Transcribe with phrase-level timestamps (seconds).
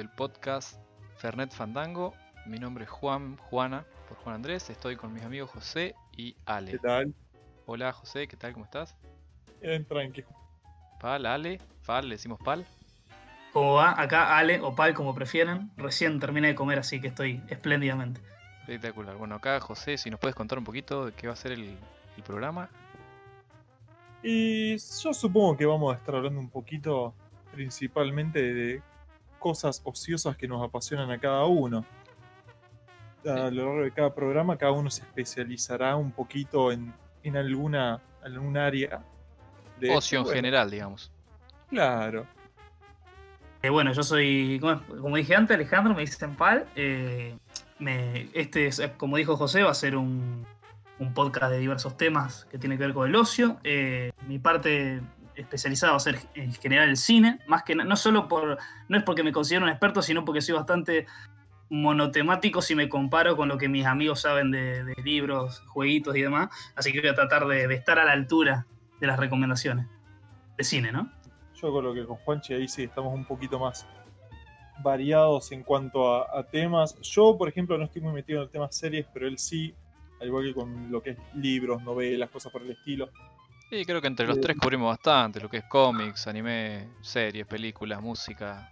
[0.00, 0.80] del podcast
[1.16, 2.14] Fernet Fandango.
[2.46, 4.70] Mi nombre es Juan, Juana, por Juan Andrés.
[4.70, 6.72] Estoy con mis amigos José y Ale.
[6.72, 7.14] ¿Qué tal?
[7.66, 8.54] Hola José, ¿qué tal?
[8.54, 8.96] ¿Cómo estás?
[9.60, 10.24] Bien, tranqui.
[10.98, 12.64] Pal, Ale, Pal, le decimos Pal.
[13.52, 14.00] ¿Cómo va?
[14.00, 15.70] Acá Ale o Pal, como prefieran.
[15.76, 18.22] Recién terminé de comer, así que estoy espléndidamente.
[18.60, 19.16] Espectacular.
[19.16, 21.76] Bueno, acá José, si nos puedes contar un poquito de qué va a ser el,
[22.16, 22.70] el programa.
[24.22, 27.12] Y yo supongo que vamos a estar hablando un poquito
[27.52, 28.82] principalmente de
[29.40, 31.84] cosas ociosas que nos apasionan a cada uno.
[33.24, 36.94] A lo largo de cada programa, cada uno se especializará un poquito en,
[37.24, 39.02] en alguna algún área.
[39.80, 41.10] De Ocio en bueno, general, digamos.
[41.68, 42.26] Claro.
[43.62, 46.66] Eh, bueno, yo soy, como, como dije antes, Alejandro, me dicen Pal.
[46.76, 47.36] Eh,
[47.78, 50.46] me- este, es, eh, como dijo José, va a ser un,
[50.98, 53.58] un podcast de diversos temas que tiene que ver con el ocio.
[53.64, 55.02] Eh, mi parte
[55.34, 59.04] especializada va a ser en general el cine, más que no solo por, no es
[59.04, 61.06] porque me considero un experto, sino porque soy bastante
[61.70, 66.50] monotemático si me comparo con lo que mis amigos saben de, libros, jueguitos y demás.
[66.74, 68.66] Así que voy a tratar de, de estar a la altura
[69.00, 69.86] de las recomendaciones
[70.58, 71.10] de cine, ¿no?
[71.54, 73.86] Yo con lo que con Juanchi ahí sí estamos un poquito más
[74.82, 76.98] variados en cuanto a, a temas.
[77.00, 79.74] Yo, por ejemplo, no estoy muy metido en el tema series, pero él sí,
[80.20, 83.10] al igual que con lo que es libros, novelas, cosas por el estilo.
[83.70, 87.46] Sí, creo que entre los Eh, tres cubrimos bastante, lo que es cómics, anime, series,
[87.46, 88.68] películas, música,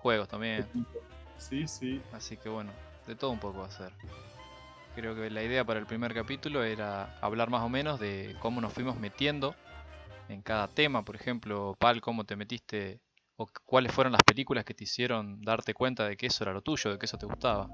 [0.00, 0.66] juegos también.
[1.38, 2.02] Sí, sí.
[2.12, 2.70] Así que bueno,
[3.06, 3.92] de todo un poco va a ser.
[4.94, 8.60] Creo que la idea para el primer capítulo era hablar más o menos de cómo
[8.60, 9.54] nos fuimos metiendo
[10.28, 11.02] en cada tema.
[11.04, 13.00] Por ejemplo, Pal, cómo te metiste
[13.36, 16.52] o cu- cuáles fueron las películas que te hicieron darte cuenta de que eso era
[16.52, 17.68] lo tuyo, de que eso te gustaba.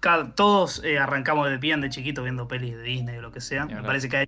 [0.00, 3.40] cada- todos eh, arrancamos de bien de chiquito viendo pelis de Disney o lo que
[3.40, 3.66] sea.
[3.66, 4.26] Me parece que hay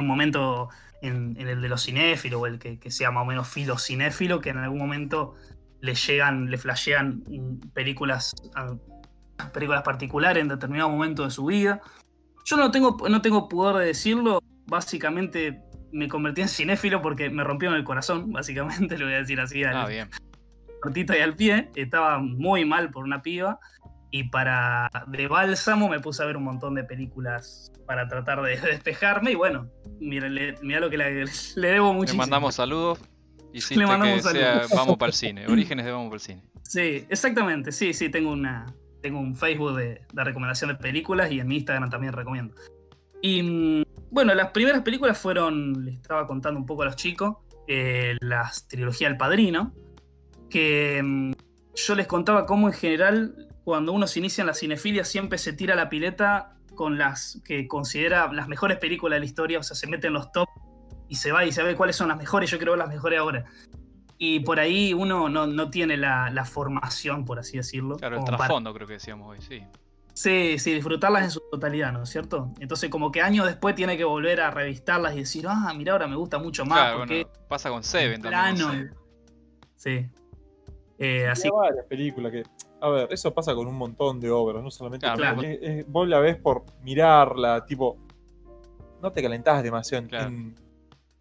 [0.00, 0.68] un momento
[1.02, 4.40] en, en el de los cinéfilos o el que, que sea más o menos filocinéfilo
[4.40, 5.34] que en algún momento
[5.80, 7.22] le llegan, le flashean
[7.72, 8.34] películas,
[9.52, 11.80] películas particulares en determinado momento de su vida.
[12.44, 15.62] Yo no tengo, no tengo pudor de decirlo, básicamente
[15.92, 19.64] me convertí en cinéfilo porque me rompieron el corazón, básicamente, lo voy a decir así
[19.64, 20.10] al- Ah, bien.
[20.82, 21.70] cortito y al pie.
[21.74, 23.58] Estaba muy mal por una piba.
[24.12, 28.56] Y para de bálsamo me puse a ver un montón de películas para tratar de
[28.60, 29.32] despejarme.
[29.32, 29.68] Y bueno,
[30.00, 32.22] mira, le- mira lo que le, le debo Le muchísimo.
[32.22, 32.98] mandamos saludos.
[33.52, 34.68] Hiciste mandamos que un sea saludo.
[34.76, 35.46] Vamos para el cine.
[35.46, 36.42] Orígenes de Vamos para el cine.
[36.64, 37.72] Sí, exactamente.
[37.72, 38.66] Sí, sí, tengo una.
[39.02, 42.54] Tengo un Facebook de, de recomendación de películas y en mi Instagram también recomiendo.
[43.22, 47.36] Y mm, bueno, las primeras películas fueron, les estaba contando un poco a los chicos,
[47.66, 49.72] eh, las trilogía El Padrino,
[50.50, 51.32] que mm,
[51.76, 55.52] yo les contaba cómo en general cuando uno se inicia en la cinefilia siempre se
[55.52, 59.76] tira la pileta con las que considera las mejores películas de la historia, o sea,
[59.76, 60.48] se mete en los top
[61.08, 63.44] y se va y se ve cuáles son las mejores, yo ver las mejores ahora.
[64.18, 67.96] Y por ahí uno no, no tiene la, la formación, por así decirlo.
[67.96, 69.62] Claro, el para- trasfondo creo que decíamos hoy, sí.
[70.12, 72.52] Sí, sí, disfrutarlas en su totalidad, ¿no es cierto?
[72.58, 76.08] Entonces como que años después tiene que volver a revistarlas y decir, ah, mira, ahora
[76.08, 78.58] me gusta mucho más Claro, porque bueno, pasa con Seven en también.
[78.58, 78.94] no plano.
[79.76, 80.06] Sí.
[80.98, 82.42] Eh, así Hay varias películas que.
[82.80, 85.06] A ver, eso pasa con un montón de obras, no solamente.
[85.12, 87.98] Claro, con- es- es- vos la ves por mirarla, tipo.
[89.02, 90.26] No te calentás demasiado en, Claro.
[90.28, 90.54] en-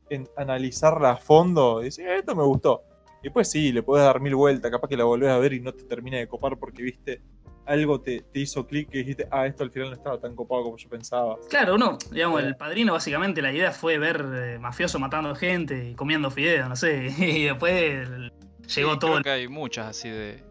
[0.09, 2.83] en analizarla a fondo y decir, "Eh, esto me gustó.
[3.21, 5.59] Y después sí, le podés dar mil vueltas, capaz que la volvés a ver y
[5.59, 7.21] no te termina de copar porque viste
[7.65, 10.63] algo te, te hizo clic y dijiste, ah, esto al final no estaba tan copado
[10.63, 11.37] como yo pensaba.
[11.49, 15.93] Claro, uno, digamos, el padrino básicamente la idea fue ver eh, mafioso matando gente y
[15.93, 17.73] comiendo fideos, no sé, y después
[18.07, 18.33] el-
[18.75, 19.11] llegó Sí, todo.
[19.11, 20.41] Creo que hay muchas así de,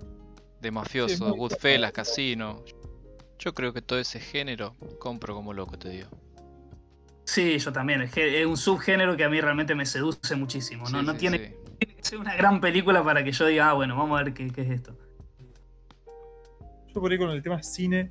[0.60, 2.64] de mafiosos, Sí, Goodfellas, Casino.
[3.38, 6.08] Yo creo que todo ese género compro como loco, te digo.
[7.24, 11.00] Sí, yo también, es, un subgénero que a mí realmente me seduce muchísimo, ¿no?
[11.00, 11.38] Sí, no sí, tiene
[11.78, 11.86] sí.
[11.86, 14.48] que ser una gran película para que yo diga, ah, bueno, vamos a ver qué,
[14.50, 14.96] qué es esto.
[16.94, 18.10] Yo por ahí con el tema cine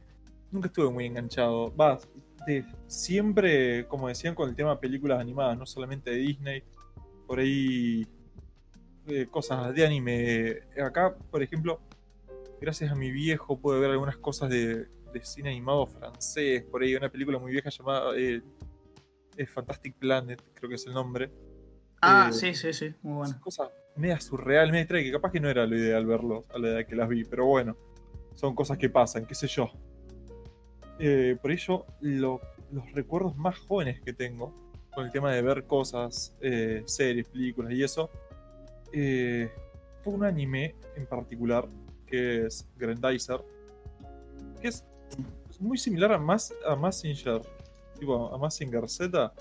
[0.51, 1.75] nunca estuve muy enganchado.
[1.75, 1.99] Va,
[2.45, 6.63] de- siempre, como decían, con el tema películas animadas, no solamente de Disney.
[7.25, 8.07] Por ahí
[9.07, 10.59] eh, cosas de anime.
[10.85, 11.81] Acá, por ejemplo,
[12.59, 16.63] gracias a mi viejo pude ver algunas cosas de, de cine animado francés.
[16.63, 18.41] Por ahí una película muy vieja llamada eh,
[19.45, 21.29] Fantastic Planet, creo que es el nombre.
[22.01, 23.39] Ah, Eh, sí, sí, sí, muy bueno.
[23.41, 26.67] Cosas media surreal, media extraña, que capaz que no era lo ideal verlo a la
[26.69, 27.75] edad que las vi, pero bueno,
[28.35, 29.69] son cosas que pasan, qué sé yo.
[30.99, 34.53] Eh, por ello, lo- los recuerdos más jóvenes que tengo
[34.93, 38.09] con el tema de ver cosas, eh, series, películas y eso,
[38.91, 41.67] fue un anime en particular
[42.07, 43.41] que es Grandizer,
[44.61, 44.83] que es
[45.59, 47.41] muy similar a, Mas, a Massinger,
[47.99, 49.33] tipo a Massinger Z,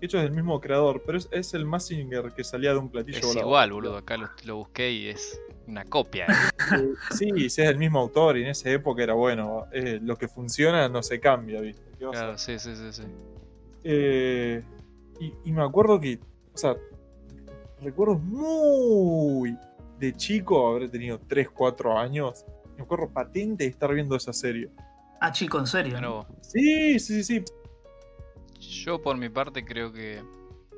[0.00, 3.18] hecho es del mismo creador, pero es, es el Massinger que salía de un platillo
[3.18, 3.96] Es igual, boludo.
[3.96, 6.26] Acá lo, lo busqué y es una copia.
[6.28, 9.66] Eh, sí, si es el mismo autor y en esa época era bueno.
[9.72, 11.82] eh, lo que funciona no se cambia, ¿viste?
[11.98, 13.02] ¿Qué vas a Claro, sí, sí, sí, sí.
[13.84, 14.62] Eh,
[15.20, 16.18] y, y me acuerdo que,
[16.52, 16.76] o sea,
[17.80, 19.56] recuerdo muy
[20.02, 22.44] de chico, habré tenido 3, 4 años.
[22.76, 24.68] Me acuerdo patente de estar viendo esa serie.
[25.20, 25.98] Ah, chico, en serio.
[26.10, 26.26] Vos.
[26.40, 27.44] Sí, sí, sí.
[28.58, 30.20] Yo por mi parte creo que,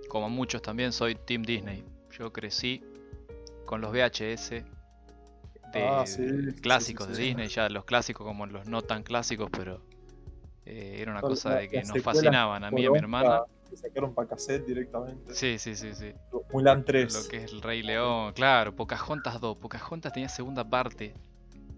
[0.09, 1.85] como muchos también, soy Team Disney.
[2.19, 2.83] Yo crecí
[3.65, 4.63] con los VHS de
[5.75, 7.29] Ah, sí, de sí, clásicos sí, sí, de sí.
[7.29, 9.81] Disney, ya los clásicos como los no tan clásicos, pero
[10.67, 13.43] eh, era una cosa de que nos fascinaban a mí y a mi hermana.
[13.75, 15.35] Que sacaron para cassette directamente.
[15.35, 16.13] Sí, sí, sí, sí.
[16.53, 17.25] Mulan 3.
[17.25, 19.57] Lo que es el Rey León, claro, Pocahontas 2.
[19.57, 21.13] Pocahontas tenía segunda parte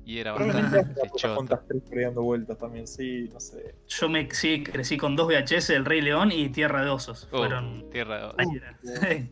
[0.04, 0.84] y era bastante.
[1.08, 3.76] Pocahontas 3 por ahí dando vueltas también, sí, no sé.
[3.88, 7.28] Yo me sí, crecí con dos VHS, El Rey León y Tierra de Osos.
[7.32, 7.88] Oh, Fueron.
[7.88, 8.36] Tierra de Oso.
[8.36, 8.78] ahí era.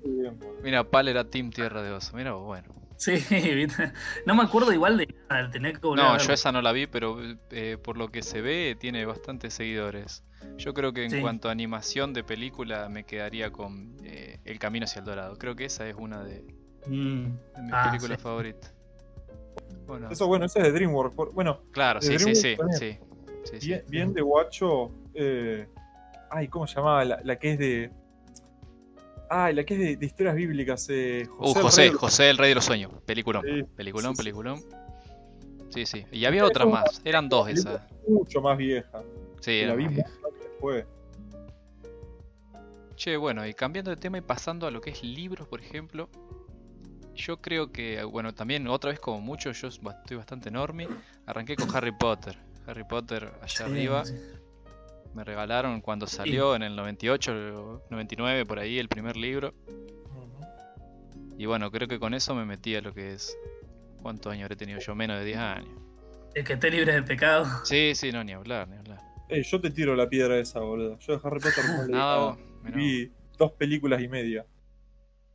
[0.02, 0.55] Muy bien, bueno.
[0.62, 2.17] Mira, Pal era Team Tierra de Oso.
[2.17, 2.75] Mira, vos, bueno.
[3.05, 3.12] Sí,
[4.27, 7.19] no me acuerdo igual de nada, tener que No, yo esa no la vi, pero
[7.51, 10.25] eh, por lo que se ve tiene bastantes seguidores.
[10.56, 11.21] Yo creo que en Sí.
[11.21, 15.37] cuanto a animación de película me quedaría con eh, El Camino hacia el Dorado.
[15.37, 16.55] Creo que esa es una de, de
[16.87, 17.27] Mm,
[17.65, 18.23] mis Ah, películas sí.
[18.23, 18.75] favoritas.
[19.87, 21.17] Bueno, Eso, bueno, eso es de DreamWorks.
[21.35, 22.99] Bueno, claro, sí, sí, sí, sí,
[23.45, 23.67] sí, sí.
[23.67, 24.91] bien, bien de guacho.
[25.12, 25.67] Eh,
[26.31, 27.05] ay, ¿cómo se llamaba?
[27.05, 27.91] La, la que es de.
[29.36, 30.86] Ay, la que es de, de historias bíblicas.
[30.90, 32.92] Eh, Uh, el José, Rey- José el Rey de los Sueños.
[33.04, 33.42] Peliculón.
[33.44, 34.22] Sí, Peliculón, sí, sí.
[34.22, 34.60] peliculón.
[35.70, 36.06] Sí, sí.
[36.12, 37.02] Y había otras más.
[37.04, 37.82] Eran dos esas.
[38.06, 39.02] Mucho más vieja.
[39.40, 40.08] Sí, la vi mucho
[40.40, 40.84] después.
[42.96, 46.08] Che, bueno, y cambiando de tema y pasando a lo que es libros, por ejemplo.
[47.16, 50.86] Yo creo que, bueno, también otra vez como mucho, yo estoy bastante enorme.
[51.26, 52.36] Arranqué con Harry Potter.
[52.66, 54.04] Harry Potter allá sí, arriba.
[54.04, 54.14] sí.
[55.14, 59.55] Me regalaron cuando salió en el 98, 99, por ahí, el primer libro.
[61.38, 63.37] Y bueno, creo que con eso me metí a lo que es...
[64.02, 64.94] ¿Cuántos años habré tenido yo?
[64.94, 65.70] Menos de 10 años.
[66.34, 67.46] El que esté libre de pecado.
[67.64, 69.00] Sí, sí, no, ni hablar, ni hablar.
[69.28, 70.99] Eh, yo te tiro la piedra esa, boludo.
[70.99, 72.26] Yo de Harry Potter no leí Nada, nada.
[72.26, 74.44] vos, mirá Vi dos películas y media.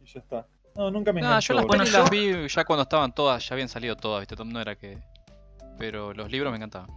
[0.02, 0.48] Y ya está.
[0.76, 1.54] No, nunca me No, enganchó.
[1.54, 4.42] yo las las vi ya cuando estaban todas, ya habían salido todas, ¿viste?
[4.46, 5.00] No era que.
[5.80, 6.90] Pero los libros me encantaban.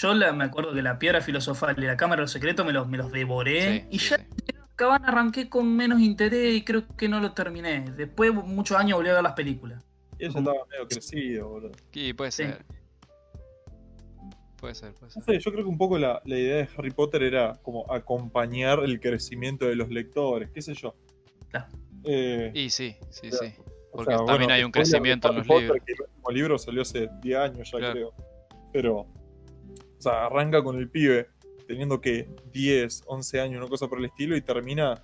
[0.00, 2.72] Yo la- me acuerdo que la piedra filosofal y la cámara de los secretos me
[2.72, 3.80] los, me los devoré.
[3.80, 4.24] Sí, y sí, ya sí.
[4.72, 7.84] acaban arranqué con menos interés y creo que no lo terminé.
[7.96, 9.82] Después, muchos años, volví a ver las películas.
[10.18, 11.72] Y ella estaba medio crecido, boludo.
[11.92, 12.42] Y puede Sí.
[12.44, 12.64] ser.
[14.58, 15.34] Puede ser, puede No ser.
[15.36, 18.80] sé, yo creo que un poco la, la idea de Harry Potter era como acompañar
[18.84, 20.94] el crecimiento de los lectores, qué sé yo.
[21.50, 21.66] Claro.
[22.04, 23.46] Eh, Y sí, sí, Claro.
[23.46, 23.54] sí.
[23.92, 25.82] o Porque sea, también bueno, hay un crecimiento en Harry los Potter, libros.
[25.86, 27.92] que el último libro salió hace 10 años ya Claro.
[27.92, 28.14] creo.
[28.72, 29.06] Pero,
[29.98, 31.28] o sea, arranca con el pibe
[31.66, 35.02] teniendo que 10, 11 años, una cosa por el estilo, y termina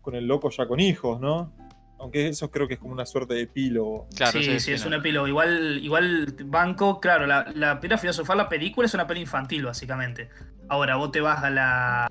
[0.00, 1.52] con el loco ya con hijos, ¿no?
[1.98, 4.08] Aunque eso creo que es como una suerte de epílogo.
[4.16, 5.28] Claro, sí, sí, es un epílogo.
[5.28, 10.28] Igual, igual banco, claro, la, la piedra filosofal, la película es una peli infantil, básicamente.
[10.68, 12.08] Ahora, vos te vas a la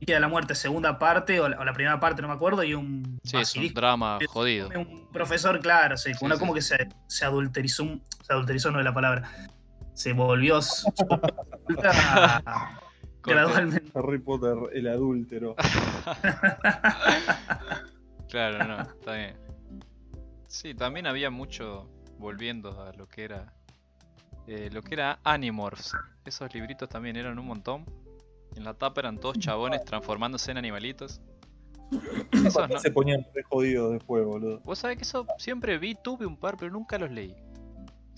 [0.00, 2.74] de la muerte, segunda parte, o la, o la primera parte, no me acuerdo, y
[2.74, 4.68] un Sí, es un drama jodido.
[4.76, 6.76] un profesor, claro, sí, Sí, una como que se,
[7.08, 9.28] se adulterizó, un- se adulterizó no es la palabra,
[9.96, 10.60] se volvió
[13.24, 13.90] gradualmente.
[13.94, 15.56] Harry Potter, el adúltero.
[18.28, 19.36] Claro, no, está bien.
[20.48, 21.88] Sí, también había mucho,
[22.18, 23.52] volviendo a lo que era
[24.48, 25.92] eh, lo que era Animorphs.
[26.24, 27.84] Esos libritos también eran un montón.
[28.56, 31.20] En la tapa eran todos chabones transformándose en animalitos.
[32.32, 34.58] Esos no- Se ponían re jodidos después, boludo.
[34.64, 37.34] Vos sabés que eso siempre vi, tuve un par, pero nunca los leí.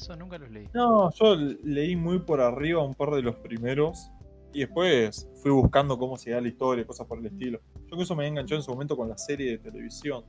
[0.01, 0.69] Esos nunca los leí.
[0.75, 4.11] No, yo leí muy por arriba un par de los primeros
[4.53, 7.61] y después fui buscando cómo se da la historia, cosas por el estilo.
[7.91, 10.25] Yo que eso me enganchó en su momento con la serie de televisión.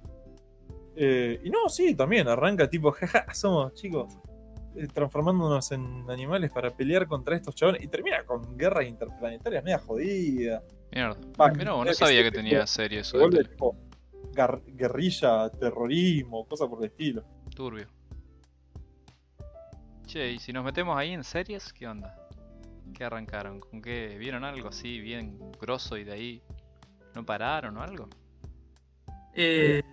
[0.95, 4.13] Eh, y no, sí, también arranca tipo, jaja, somos chicos
[4.75, 9.79] eh, transformándonos en animales para pelear contra estos chavales y termina con guerras interplanetarias media
[9.79, 10.63] jodida.
[10.91, 11.17] Mierda.
[11.53, 13.47] Medio no sabía se- que tenía serie eso de
[14.75, 17.23] guerrilla, terrorismo, cosas por el estilo.
[17.55, 17.88] Turbio.
[20.09, 22.15] Che, y si nos metemos ahí en series, ¿qué onda?
[22.97, 23.59] ¿Qué arrancaron?
[23.59, 24.17] ¿Con qué?
[24.17, 26.41] ¿Vieron algo así bien grosso y de ahí
[27.13, 28.09] no pararon o algo?
[29.35, 29.83] Eh,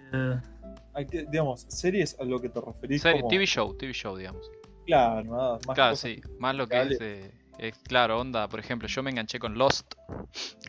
[0.95, 3.29] Hay que, digamos, series a lo que te referís Serie, como...
[3.31, 4.51] TV show, TV show, digamos.
[4.87, 7.31] Claro, nada, más Claro, cosas sí, más lo que Dale.
[7.59, 9.93] es claro, onda, por ejemplo, yo me enganché con Lost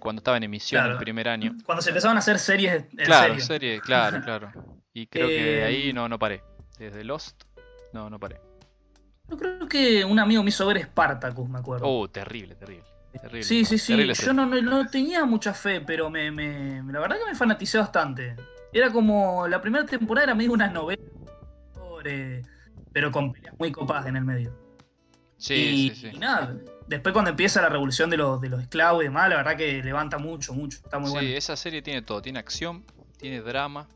[0.01, 0.93] cuando estaba en emisión Claro.
[0.95, 1.55] el primer año.
[1.65, 3.45] cuando se empezaban a hacer series en Claro, serio.
[3.45, 4.51] serie, claro, claro.
[4.93, 6.43] Y creo que de ahí Eh, no, no paré.
[6.77, 7.43] Desde Lost,
[7.93, 8.41] no, no paré.
[9.29, 11.85] Yo creo que un amigo me hizo ver Spartacus, me acuerdo.
[11.87, 12.85] Oh, terrible, terrible.
[13.11, 13.43] Terrible.
[13.43, 13.93] Sí, sí, sí.
[13.93, 17.35] terrible Yo no, no, no tenía mucha fe, pero me, me- la verdad que me
[17.35, 18.35] fanaticé bastante.
[18.71, 19.47] Era como.
[19.47, 21.01] La primera temporada era medio una novela
[21.73, 22.43] sobre
[22.91, 24.53] pero con peleas muy copadas en el medio.
[25.37, 26.09] Sí, y, sí, sí.
[26.15, 26.55] y nada,
[26.87, 29.83] después cuando empieza la revolución de los, de los esclavos y demás, la verdad que
[29.83, 30.79] levanta mucho, mucho.
[30.83, 31.29] Está muy Sí, bueno.
[31.29, 32.21] esa serie tiene todo.
[32.23, 32.83] Tiene acción,
[33.19, 33.87] tiene drama,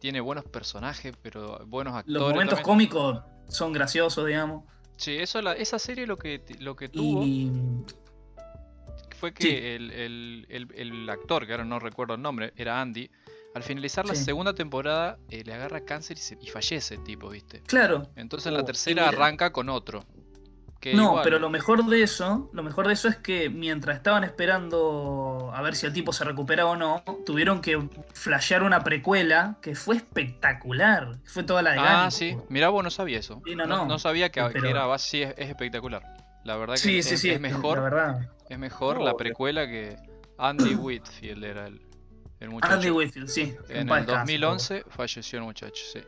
[0.00, 2.12] tiene buenos personajes, pero buenos actores.
[2.20, 2.64] Los momentos también.
[2.64, 4.64] cómicos son graciosos, digamos.
[4.96, 7.50] Sí, eso la- esa serie lo que, lo que tuvo Y
[9.18, 9.50] fue que sí.
[9.50, 13.10] el, el- el- el actor, que ahora no recuerdo el nombre, era Andy.
[13.54, 14.24] Al finalizar la Sí.
[14.24, 17.60] segunda temporada eh, le agarra cáncer y, se- y fallece el tipo, ¿viste?
[17.62, 19.16] claro, Entonces en la Oh, tercera mira.
[19.16, 20.04] arranca con otro.
[20.82, 23.96] Que no, igual- pero lo mejor de eso, lo mejor de eso es que mientras
[23.96, 28.82] estaban esperando a ver si el tipo se recuperaba o no, tuvieron que flashear una
[28.82, 31.18] precuela que fue espectacular.
[31.24, 32.10] Fue toda la de Ah, Gánico.
[32.10, 32.36] sí.
[32.48, 33.40] Mirá, vos no sabía eso.
[33.44, 33.98] Sí, no, no.
[34.00, 36.02] sabía que, era así, es, es espectacular.
[36.44, 38.30] La verdad que Sí, es, sí, sí, es mejor, la verdad.
[38.48, 39.16] es mejor la boludo.
[39.18, 39.96] precuela que
[40.38, 41.80] Andy Whitfield era el,
[42.40, 42.74] el muchacho.
[42.74, 43.54] Andy Whitfield, sí.
[43.68, 44.08] En el descanse,
[44.38, 46.00] 2011 falleció el muchacho, sí.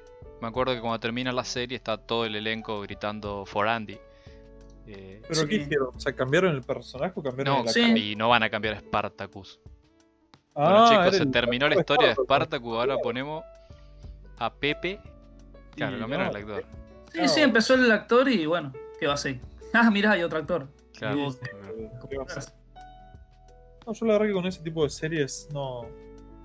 [0.43, 3.97] Me acuerdo que cuando termina la serie está todo el elenco gritando for Andy.
[4.87, 5.49] Eh, ¿Pero Sí.
[5.49, 5.89] qué hicieron?
[5.95, 8.11] O sea, ¿cambiaron el personaje o cambiaron no, el sí.
[8.13, 9.61] y no van a cambiar a Spartacus.
[10.55, 12.77] Ah, bueno chicos, se terminó la historia de Spartacus.
[12.77, 13.43] Ahora ponemos
[14.39, 15.01] a Pepe.
[15.75, 16.65] Claro, cambiaron no, el actor.
[17.13, 19.41] Sí, sí, empezó el actor y bueno, ¿qué va a ser?
[19.77, 20.69] Ah, mirá, hay otro actor.
[20.97, 21.33] Claro.
[21.33, 21.39] Sí,
[22.09, 22.55] ¿qué va a ser?
[23.85, 25.89] No, yo la verdad que con ese tipo de series no,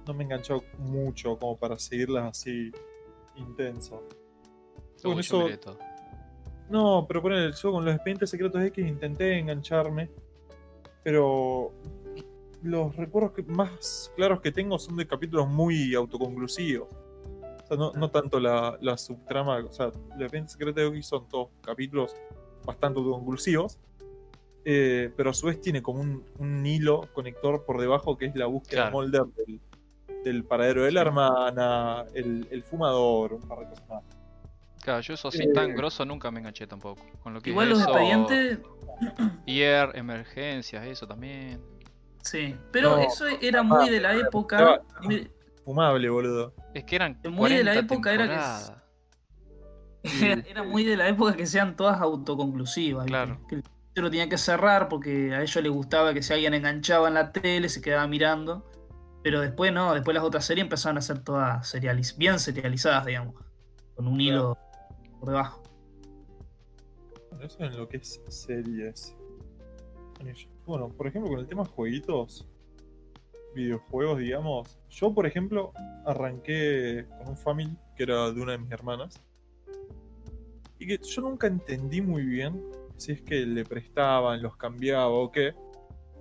[0.07, 2.71] no me he enganchado mucho como para seguirlas así
[3.35, 4.03] intenso.
[5.03, 5.77] Con Uy, yo eso, miré todo.
[6.69, 10.09] No, pero poner yo con los expedientes secretos X intenté engancharme,
[11.03, 11.71] pero
[12.63, 16.87] los recuerdos que- más claros que tengo son de capítulos muy autoconclusivos.
[17.63, 21.27] O sea, no, no tanto la, la subtrama, o sea, los expedientes secretos X son
[21.29, 22.15] todos capítulos
[22.65, 23.79] bastante autoconclusivos,
[24.65, 28.35] eh, pero a su vez tiene como un, un hilo conector por debajo que es
[28.35, 28.91] la búsqueda de.
[28.91, 29.59] Mulder del,
[30.25, 34.03] del paradero de la hermana, el, el fumador, un par de cosas más.
[34.81, 37.01] Claro, yo eso así Eh, tan grosso nunca me enganché tampoco.
[37.21, 38.59] Con lo que Igual es los eso, expedientes,
[39.45, 41.61] IR, emergencias, eso también.
[42.21, 42.55] sí.
[42.71, 44.81] Pero No, eso era muy de la época.
[45.65, 46.53] Fumable, boludo.
[46.73, 48.79] Es que eran Muy de la 40 época era que-.
[50.49, 53.05] Era, muy de la época que sean todas autoconclusivas.
[53.05, 53.39] Claro.
[53.49, 53.63] Que el
[53.95, 57.33] lo tenía que cerrar porque a ellos les gustaba que si alguien enganchaba en la
[57.33, 58.65] tele se quedaba mirando.
[59.23, 63.35] Pero después no, después las otras series empezaron a ser todas serializ- bien serializadas, digamos.
[63.95, 64.57] Con un hilo
[65.19, 65.63] por debajo.
[67.41, 69.15] Eso en lo que es series.
[70.65, 72.47] Bueno, por ejemplo, con el tema jueguitos,
[73.55, 74.77] videojuegos, digamos.
[74.89, 75.71] Yo, por ejemplo,
[76.05, 79.21] arranqué con un Family que era de una de mis hermanas.
[80.77, 82.61] Y que yo nunca entendí muy bien
[82.97, 85.53] si es que le prestaban, los cambiaba o qué.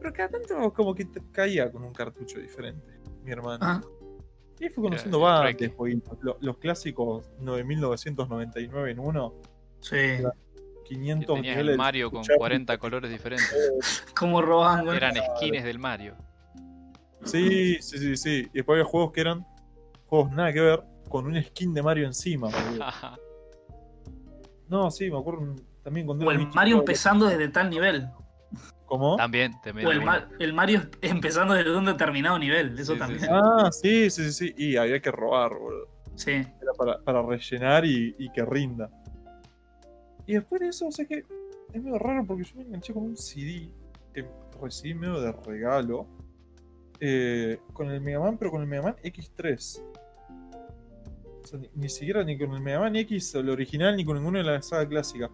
[0.00, 3.58] Pero cada tanto como que caía con un cartucho diferente, mi hermana.
[3.60, 3.80] Ah,
[4.60, 6.18] Y fui conociendo varios jueguitos.
[6.22, 9.34] Lo- Los, clásicos 9999 en uno,
[9.80, 9.96] sí.
[10.18, 10.34] Claro.
[10.84, 11.72] Que 500 tenías niveles.
[11.72, 12.38] el Mario con escuchar.
[12.38, 14.04] 40 colores diferentes.
[14.18, 14.96] Como roban, güey.
[14.96, 16.14] Eran skins del Mario.
[17.24, 18.48] Sí, sí, sí, sí.
[18.52, 19.46] Y después había juegos que eran
[20.06, 22.48] juegos nada que ver con un skin de Mario encima.
[22.48, 22.86] boludo.
[24.68, 28.08] No, sí, me acuerdo también cuando O el Mario chico, empezando desde tal nivel.
[28.88, 29.16] ¿Cómo?
[29.16, 30.06] También te O el, uno.
[30.06, 32.76] Ma- el Mario empezando desde un determinado nivel.
[32.78, 33.20] Eso Sí, sí, también.
[33.20, 33.26] sí.
[33.30, 34.54] Ah, sí, sí, sí, sí.
[34.56, 35.88] Y había que robar, boludo.
[36.16, 36.32] Sí.
[36.32, 38.90] Era para, para rellenar y, y que rinda.
[40.26, 41.24] Y después de eso, o sea que
[41.72, 43.70] es medio raro porque yo me enganché con un CD
[44.12, 44.26] que
[44.60, 46.06] recibí medio de regalo.
[47.00, 49.82] eh, con el Mega Man, pero con el Mega Man X3.
[51.42, 54.16] O sea, ni, ni siquiera ni con el Mega Man X, el original, ni con
[54.16, 55.28] ninguno de la saga clásica.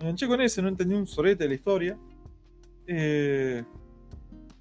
[0.00, 1.98] Me enganché con ese, no entendí un sorete de la historia.
[2.86, 3.64] Eh,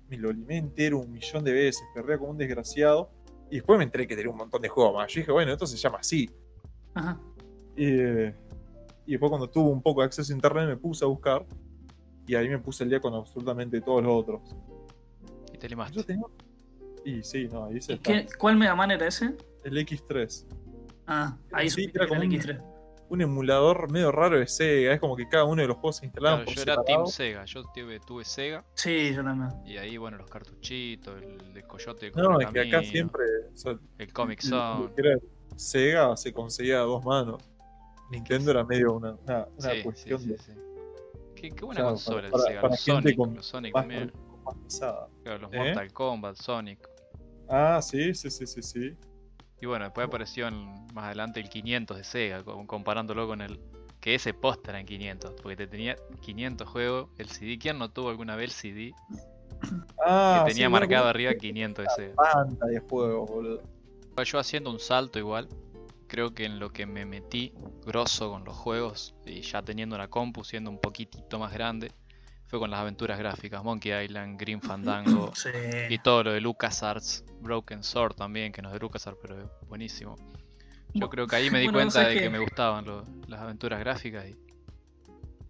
[0.10, 3.10] me lo limé entero un millón de veces, perrea como un desgraciado.
[3.50, 5.12] Y después me enteré que tenía un montón de juegos más.
[5.12, 6.30] Yo dije, bueno, esto se llama así.
[6.94, 7.20] Ajá.
[7.76, 8.34] Eh,
[9.06, 11.46] y después cuando tuve un poco de acceso a internet me puse a buscar.
[12.26, 14.42] Y ahí me puse el día con absolutamente todos los otros.
[15.54, 16.04] Y te Yo limaste.
[16.04, 16.24] tenía...
[17.06, 18.12] Y sí, no, ahí se ¿Y está.
[18.14, 19.36] qué, cuál Mega Man era ese?
[19.66, 20.46] El X3.
[21.06, 22.64] Ah, ahí Sí, era era el como un- X3.
[23.10, 24.94] Un emulador medio raro de Sega.
[24.94, 27.04] Es como que cada uno de los juegos se instalaban Claro, por yo era separado.
[27.04, 27.46] Team Sega.
[27.46, 28.66] Yo tuve, tuve Sega.
[28.74, 29.52] Sí, yo también.
[29.66, 32.10] Y ahí, bueno, los cartuchitos, el de Coyote.
[32.10, 33.24] de No, es que acá siempre...
[33.54, 34.90] o sea, El Comic Zone.
[35.56, 37.44] Sega se conseguía a dos manos.
[38.10, 40.52] Nintendo era medio una, una, una Sí, cuestión sí, de sí.
[41.36, 42.62] Qué, qué buena Claro, consola para- el Sega.
[42.62, 44.14] para Los gente Sonic, con los Sonic más, también.
[44.46, 45.08] más pesada.
[45.24, 45.58] Claro, los ¿Eh?
[45.58, 46.90] Mortal Kombat, Sonic.
[47.50, 48.98] Ah, sí, sí, sí, sí, sí.
[49.64, 53.62] Y bueno, después apareció en- más adelante el 500 de Sega, co- comparándolo con el.
[54.02, 57.10] Que ese póster era en 500, porque te tenía 500 juegos.
[57.18, 58.94] El CD, ¿quién no tuvo alguna vez el CD?
[60.06, 62.14] Ah, que tenía sí, marcado arriba 500 de Sega.
[62.18, 63.62] Banda de juegos, boludo.
[64.26, 65.48] Yo haciendo un salto igual,
[66.08, 67.54] creo que en lo que me metí
[67.86, 71.90] grosso con los juegos y ya teniendo una compu siendo un poquitito más grande,
[72.54, 75.50] fue con las aventuras gráficas, Monkey Island, Green Fandango Sí.
[75.90, 79.46] y todo lo de LucasArts, Broken Sword también, que no es de LucasArts, pero es
[79.68, 80.16] buenísimo.
[80.94, 83.40] Yo creo que ahí me di bueno, cuenta de que que- me gustaban lo- las
[83.42, 84.36] aventuras gráficas y...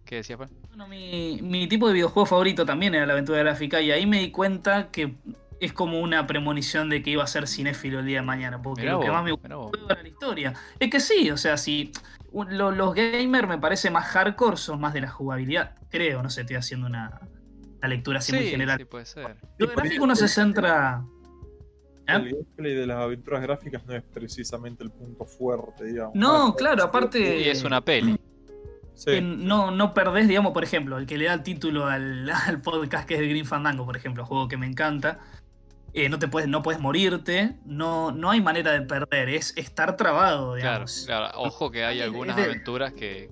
[0.06, 0.48] ¿Qué decía, Juan?
[0.68, 4.20] Bueno, mi, mi tipo de videojuego favorito también era la aventura gráfica y ahí me
[4.20, 5.12] di cuenta que
[5.60, 8.80] es como una premonición de que iba a ser cinéfilo el día de mañana, porque
[8.80, 10.54] Mirá lo que más me gustó era la historia.
[10.80, 11.92] Es que sí, o sea, si
[12.50, 16.40] lo- los gamers me parece más hardcore son más de la jugabilidad, creo, no sé,
[16.40, 17.20] estoy haciendo una,
[17.78, 18.78] una lectura así muy Sí, general.
[18.78, 19.36] sí puede ser.
[19.58, 21.04] Lo gráfico uno se centra...
[22.06, 22.12] ¿Eh?
[22.16, 26.14] El gameplay de las aventuras gráficas no es precisamente el punto fuerte, digamos.
[26.14, 28.18] No, claro, aparte- Y es una peli.
[28.96, 29.10] Sí.
[29.10, 32.60] que no, no perdés, digamos, por ejemplo, el que le da el título al, al
[32.62, 35.18] podcast que es el Green Fandango, por ejemplo, juego que me encanta.
[35.94, 39.96] Eh, no te puedes, no puedes morirte, no, no hay manera de perder, es estar
[39.96, 41.04] trabado, digamos.
[41.06, 41.30] claro.
[41.36, 43.30] Ojo que hay algunas aventuras que...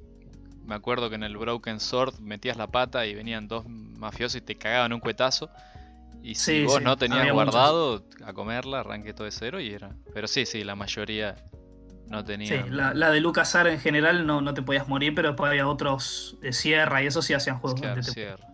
[0.64, 4.40] Me acuerdo que en el Broken Sword metías la pata y venían dos mafiosos y
[4.42, 5.50] te cagaban un cuetazo.
[6.22, 9.72] Y si Sí, vos sí, no tenías guardado, a comerla, arranqué todo de cero y
[9.72, 9.90] era...
[10.14, 11.34] Pero sí, sí, la mayoría
[12.06, 12.62] no tenía...
[12.62, 15.66] Sí, la, la de LucasArts en general no, no te podías morir, pero después había
[15.66, 18.46] otros de Sierra y eso sí hacían juegos Claro, donde te cierra.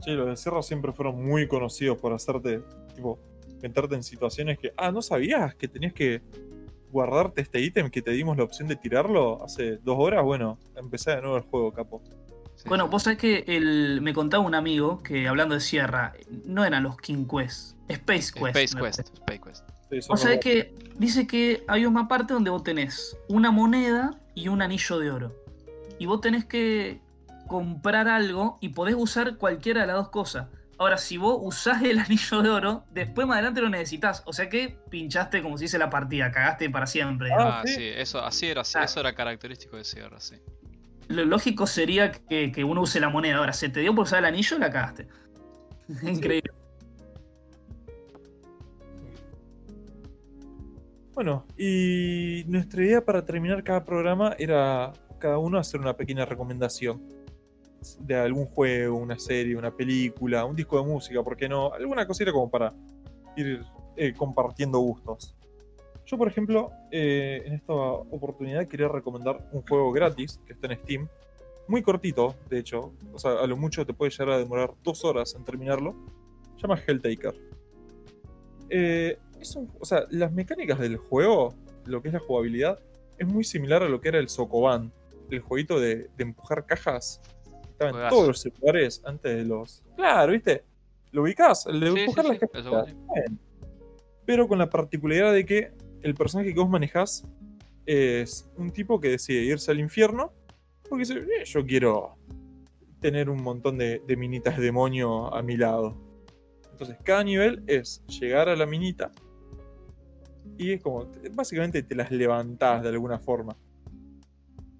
[0.00, 2.62] Sí, los de Sierra siempre fueron muy conocidos por hacerte,
[2.94, 3.18] tipo,
[3.62, 6.22] meterte en situaciones que, ah, ¿no sabías que tenías que
[6.90, 10.22] guardarte este ítem que te dimos la opción de tirarlo hace dos horas?
[10.24, 12.02] Bueno, empecé de nuevo el juego, capo.
[12.54, 16.14] Sí, Bueno, vos sabés que el, me contaba un amigo que hablando de Sierra,
[16.44, 18.56] no eran los King Quest, Space Quest.
[18.56, 19.64] Space Quest, Space Quest.
[19.90, 24.48] Sí, sea los- que dice que hay una parte donde vos tenés una moneda y
[24.48, 25.32] un anillo de oro.
[25.98, 27.00] Y vos tenés que
[27.48, 30.46] comprar algo y podés usar cualquiera de las dos cosas.
[30.78, 34.22] Ahora, si vos usás el anillo de oro, después más adelante lo necesitas.
[34.26, 37.30] O sea que pinchaste, como se dice la partida, cagaste para siempre.
[37.36, 37.74] Ah, ¿sí?
[37.74, 38.84] sí, eso, así era, Ah.
[38.84, 40.36] eso era característico de Sierra, sí.
[41.08, 43.38] Lo lógico sería que, que uno use la moneda.
[43.38, 45.08] Ahora, se te dio por usar el anillo, la cagaste.
[46.02, 46.52] Increíble.
[51.14, 57.02] Bueno, y nuestra idea para terminar cada programa era cada uno hacer una pequeña recomendación
[58.00, 61.72] de algún juego, una serie, una película, un disco de música, ¿por qué no?
[61.72, 62.72] Alguna cosita como para
[63.36, 63.62] ir
[63.96, 65.34] eh, compartiendo gustos.
[66.06, 70.78] Yo, por ejemplo, eh, en esta oportunidad quería recomendar un juego gratis que está en
[70.82, 71.08] Steam,
[71.68, 75.04] muy cortito, de hecho, o sea, a lo mucho te puede llegar a demorar dos
[75.04, 75.94] horas en terminarlo.
[76.56, 77.34] Se llama Helltaker.
[78.70, 79.18] Eh,
[79.78, 82.78] o sea, las mecánicas del juego, lo que es la jugabilidad,
[83.18, 84.92] es muy similar a lo que era el Sokoban,
[85.30, 87.20] el jueguito de empujar cajas.
[87.80, 89.82] Estaba en todos los celulares antes de los.
[89.96, 90.64] Claro, ¿viste?
[91.12, 91.66] ¿Lo ubicás?
[91.66, 92.40] El de Sí, sí, empujar sí,
[92.84, 92.94] las.
[94.26, 97.24] Pero con la particularidad de que el personaje que vos manejás
[97.86, 100.32] es un tipo que decide irse al infierno
[100.88, 102.16] porque dice: "Eh, Yo quiero
[103.00, 105.96] tener un montón de, de minitas demonio a mi lado.
[106.72, 109.12] Entonces, cada nivel es llegar a la minita
[110.58, 113.56] y es como, te- básicamente te las levantás de alguna forma.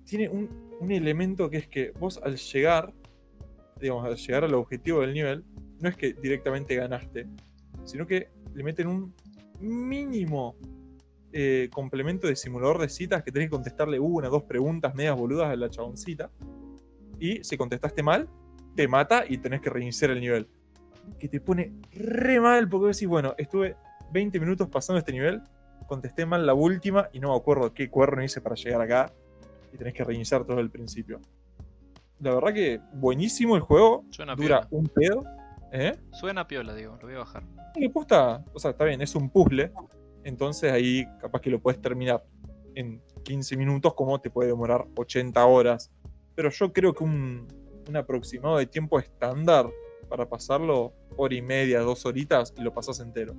[0.04, 2.92] Tiene un, un elemento que es que vos al llegar,
[3.80, 5.44] digamos, al llegar al objetivo del nivel,
[5.80, 7.26] no es que directamente ganaste,
[7.84, 9.14] sino que le meten un
[9.60, 10.56] mínimo
[11.32, 15.48] eh, complemento de simulador de citas que tenés que contestarle una, dos preguntas medias boludas
[15.48, 16.30] a la chaboncita.
[17.18, 18.28] Y si contestaste mal,
[18.74, 20.48] te mata y tenés que reiniciar el nivel.
[21.18, 23.76] Que te pone re mal porque decís, bueno, estuve
[24.12, 25.42] 20 minutos pasando este nivel,
[25.86, 29.12] contesté mal la última y no me acuerdo qué cuerno hice para llegar acá.
[29.72, 31.20] Y tenés que reiniciar todo el principio.
[32.20, 34.04] La verdad que buenísimo el juego.
[34.10, 34.68] Suena dura piola.
[34.70, 35.24] un pedo.
[35.72, 35.96] ¿Eh?
[36.12, 37.44] Suena piola, digo, lo voy a bajar.
[37.76, 39.70] Y posta, o sea, está bien, es un puzzle.
[40.24, 42.24] Entonces ahí capaz que lo puedes terminar
[42.74, 45.90] en 15 minutos, como te puede demorar 80 horas.
[46.34, 47.46] Pero yo creo que un,
[47.88, 49.68] un aproximado de tiempo estándar
[50.08, 53.34] para pasarlo, hora y media, dos horitas, y lo pasas entero.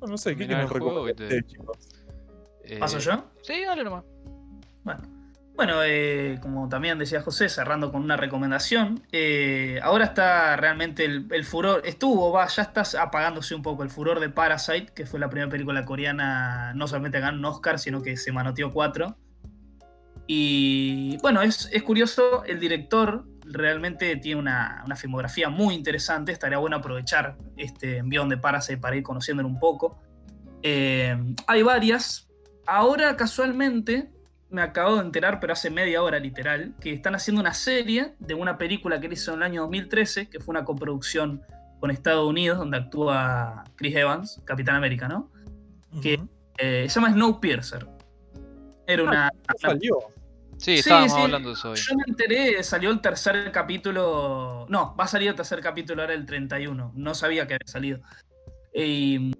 [0.00, 1.76] No, no sé, ¿qué recomendar y te- chicos?
[2.68, 3.24] Eh, ¿Paso yo?
[3.42, 4.04] Sí, dale nomás.
[4.84, 5.02] Bueno,
[5.54, 11.26] bueno eh, como también decía José, cerrando con una recomendación, eh, ahora está realmente el,
[11.30, 15.18] el furor, estuvo, va, ya está apagándose un poco el furor de Parasite, que fue
[15.18, 19.16] la primera película coreana, no solamente ganó un Oscar, sino que se manoteó cuatro.
[20.26, 26.58] Y bueno, es, es curioso, el director realmente tiene una, una filmografía muy interesante, estaría
[26.58, 29.98] bueno aprovechar este envión de Parasite para ir conociéndolo un poco.
[30.62, 32.27] Eh, hay varias,
[32.68, 34.10] ahora casualmente
[34.50, 38.34] me acabo de enterar, pero hace media hora literal, que están haciendo una serie de
[38.34, 41.42] una película que él hizo en el año 2013, que fue una coproducción
[41.80, 45.30] con Estados Unidos, donde actúa Chris Evans, Capitán América, ¿no?
[46.02, 46.20] que-.
[46.58, 47.86] Eh, se llama Snowpiercer.
[48.86, 49.98] Era una, Ah, ¿no salió?
[50.56, 51.20] Sí, Sí, estábamos sí.
[51.20, 51.76] hablando de eso hoy.
[51.76, 54.66] Yo me enteré, salió el tercer capítulo.
[54.68, 56.92] No, va a salir el tercer capítulo ahora el 31.
[56.96, 58.00] No sabía que había salido.
[58.74, 59.32] Y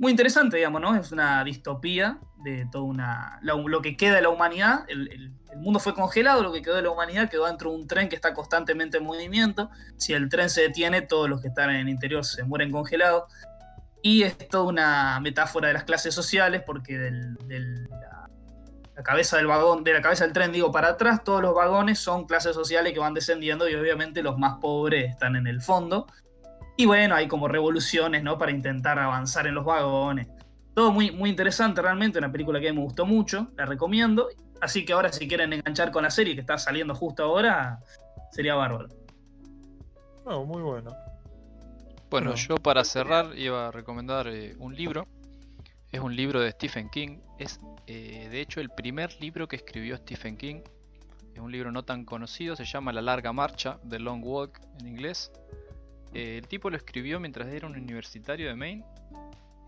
[0.00, 0.96] muy interesante, digamos, ¿no?
[0.96, 3.38] Es una distopía de toda una.
[3.42, 4.86] lo que queda de la humanidad.
[4.88, 8.08] El, mundo fue congelado, lo que quedó de la humanidad quedó dentro de un tren
[8.08, 9.68] que está constantemente en movimiento.
[9.98, 13.24] Si el tren se detiene, todos los que están en el interior se mueren congelados.
[14.00, 17.36] Y es toda una metáfora de las clases sociales, porque del,
[18.96, 21.98] la cabeza del vagón, de la cabeza del tren, digo, para atrás, todos los vagones
[21.98, 26.06] son clases sociales que van descendiendo y obviamente los más pobres están en el fondo.
[26.80, 28.38] Y bueno, hay como revoluciones, ¿no?
[28.38, 30.28] Para intentar avanzar en los vagones.
[30.72, 34.28] Todo muy, muy interesante realmente, una película que me gustó mucho, la recomiendo.
[34.62, 37.80] Así que ahora si quieren enganchar con la serie que está saliendo justo ahora,
[38.32, 38.88] sería bárbaro.
[40.24, 40.92] No, muy bueno.
[42.08, 42.34] Bueno, Bueno.
[42.36, 45.06] yo para cerrar iba a recomendar eh, un libro.
[45.92, 47.18] Es un libro de Stephen King.
[47.38, 50.62] Es eh, de hecho el primer libro que escribió Stephen King.
[51.34, 54.86] Es un libro no tan conocido, se llama La larga marcha, The Long Walk en
[54.88, 55.30] inglés.
[56.14, 58.84] Eh, el tipo lo escribió mientras era un universitario de Maine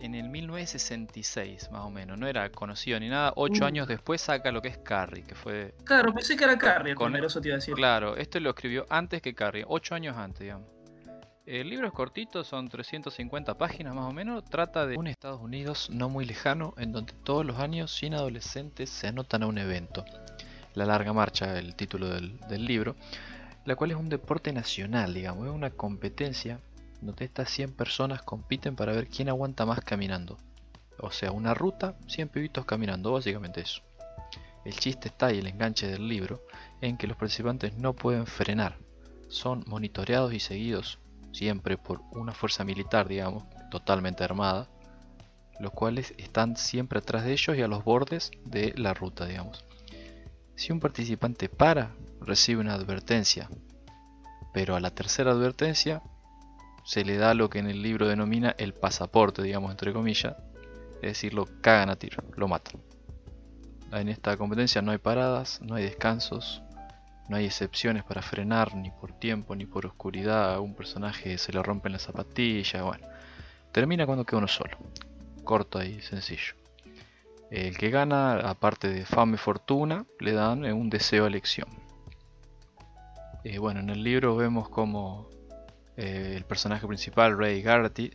[0.00, 2.18] en el 1966, más o menos.
[2.18, 3.33] No era conocido ni nada.
[3.37, 3.66] Ocho Uh.
[3.68, 6.96] años después saca lo que es Carrie, que fue Claro, pensé que era Carrie el
[6.96, 7.74] Con- primero, eso te iba a decir.
[7.74, 10.68] Claro, este lo escribió antes que Carrie, 8 años antes, digamos.
[11.44, 14.44] El libro es cortito, son 350 páginas más o menos.
[14.44, 18.90] Trata de un Estados Unidos no muy lejano, en donde todos los años 100 adolescentes
[18.90, 20.05] se anotan a un evento.
[20.74, 22.94] La larga marcha, el título del, del libro,
[23.64, 26.61] la cual es un deporte nacional, digamos, es una competencia
[27.01, 30.38] donde estas 100 personas compiten para ver quién aguanta más caminando.
[30.98, 33.83] O sea, una ruta, 100 pibitos caminando, básicamente eso.
[34.64, 36.42] El chiste está y el enganche del libro
[36.81, 38.79] en que los participantes no pueden frenar.
[39.29, 40.98] Son monitoreados y seguidos
[41.33, 44.68] siempre por una fuerza militar, digamos, totalmente armada,
[45.59, 49.64] los cuales están siempre atrás de ellos y a los bordes de la ruta, digamos.
[50.62, 53.51] Si un participante para, recibe una advertencia,
[54.55, 56.03] pero a la tercera advertencia
[56.85, 60.37] se le da lo que en el libro denomina el pasaporte, digamos, entre comillas,
[61.03, 62.81] es decir, lo cagan a tiro, lo matan.
[63.90, 66.62] En esta competencia no hay paradas, no hay descansos,
[67.29, 70.55] no hay excepciones para frenar ni por tiempo ni por oscuridad.
[70.55, 72.85] A un personaje se le rompen las zapatillas.
[72.85, 73.09] Bueno,
[73.72, 74.79] termina cuando queda uno solo.
[75.42, 76.62] Corto y sencillo.
[77.52, 81.68] El que gana, aparte de fama y fortuna, le dan eh, un deseo a elección.
[83.44, 85.28] Eh, bueno, en el libro vemos como
[85.98, 88.10] eh, el personaje principal, Ray Garrity,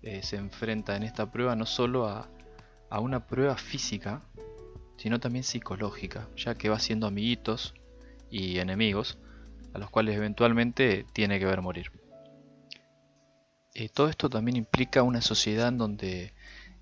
[0.00, 2.30] eh, se enfrenta en esta prueba no solo a,
[2.88, 4.22] a una prueba física,
[4.96, 7.74] sino también psicológica, ya que va haciendo amiguitos
[8.30, 9.18] y enemigos,
[9.74, 11.92] a los cuales eventualmente tiene que ver morir.
[13.92, 16.32] Todo esto también implica una sociedad en donde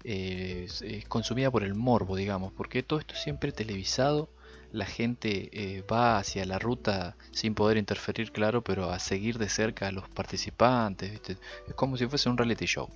[0.04, 4.28] eh, es, es consumida por el morbo, digamos, porque todo esto es siempre televisado,
[4.72, 9.48] la gente eh, va hacia la ruta sin poder interferir, claro, pero a seguir de
[9.48, 11.36] cerca a los participantes, ¿viste?
[11.68, 12.88] es como si fuese un reality show.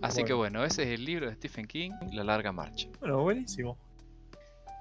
[0.00, 2.88] Así que bueno, ese es el libro de Stephen King, La larga marcha.
[2.98, 3.78] Bueno, buenísimo.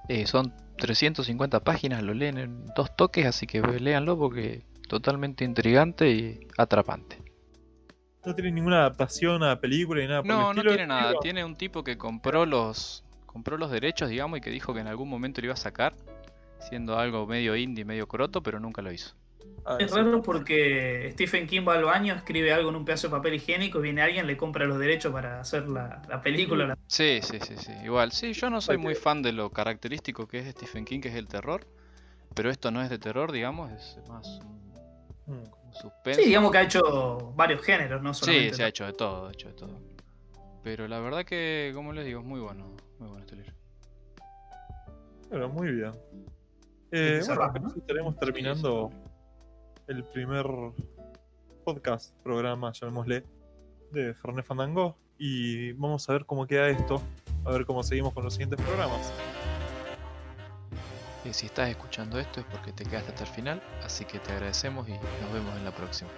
[0.07, 6.09] Eh, son 350 páginas, lo leen en dos toques, así que léanlo porque totalmente intrigante
[6.09, 7.30] y atrapante.
[8.25, 11.15] No tiene ninguna adaptación a película ni nada por el No, no tiene nada.
[11.15, 14.79] Digo, Tiene un tipo que compró los compró los derechos, digamos, y que dijo que
[14.81, 15.95] en algún momento lo iba a sacar,
[16.60, 19.15] siendo algo medio indie, medio croto, pero nunca lo hizo.
[19.65, 20.01] ah, Es sí.
[20.05, 23.79] raro porque Stephen King va al baño, escribe algo en un pedazo de papel higiénico
[23.79, 26.67] y viene alguien, le compra los derechos para hacer la, la película.
[26.67, 27.71] la- Sí, sí, sí, sí.
[27.84, 31.07] Igual, sí, yo no soy muy fan de lo característico que es Stephen King, que
[31.10, 31.65] es el terror,
[32.36, 34.41] pero esto no es de terror, digamos, es más
[35.31, 36.13] Mm.
[36.13, 38.53] Sí, digamos que ha hecho varios géneros, no Sí, solamente.
[38.55, 39.79] se ha hecho de todo, ha hecho de todo.
[40.63, 43.53] Pero la verdad que, como les digo, es muy bueno, muy bueno este libro.
[45.29, 45.91] Bueno, muy bien.
[46.91, 48.91] Eh, bueno, estaremos terminando
[49.87, 50.45] el primer
[51.63, 53.23] podcast, programa, llamémosle,
[53.91, 54.97] de Fernet Fandango.
[55.17, 57.01] Y vamos a ver cómo queda esto.
[57.45, 59.11] A ver cómo seguimos con los siguientes programas.
[61.23, 64.31] Y si estás escuchando esto es porque te quedaste hasta el final, así que te
[64.31, 66.10] agradecemos y nos vemos en la próxima.